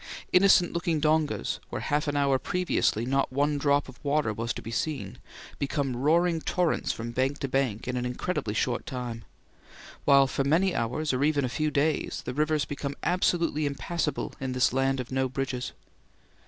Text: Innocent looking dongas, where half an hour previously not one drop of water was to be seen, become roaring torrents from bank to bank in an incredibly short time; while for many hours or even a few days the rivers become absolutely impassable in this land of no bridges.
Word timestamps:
Innocent 0.33 0.73
looking 0.73 0.99
dongas, 0.99 1.59
where 1.69 1.81
half 1.81 2.07
an 2.07 2.17
hour 2.17 2.39
previously 2.39 3.05
not 3.05 3.31
one 3.31 3.59
drop 3.59 3.87
of 3.87 4.03
water 4.03 4.33
was 4.33 4.51
to 4.53 4.61
be 4.63 4.71
seen, 4.71 5.19
become 5.59 5.95
roaring 5.95 6.41
torrents 6.41 6.91
from 6.91 7.11
bank 7.11 7.37
to 7.37 7.47
bank 7.47 7.87
in 7.87 7.95
an 7.95 8.03
incredibly 8.03 8.55
short 8.55 8.87
time; 8.87 9.25
while 10.03 10.25
for 10.25 10.43
many 10.43 10.73
hours 10.73 11.13
or 11.13 11.23
even 11.23 11.45
a 11.45 11.49
few 11.49 11.69
days 11.69 12.23
the 12.25 12.33
rivers 12.33 12.65
become 12.65 12.95
absolutely 13.03 13.67
impassable 13.67 14.33
in 14.39 14.53
this 14.53 14.73
land 14.73 14.99
of 14.99 15.11
no 15.11 15.29
bridges. 15.29 15.71